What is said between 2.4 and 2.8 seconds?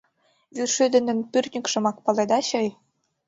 чай?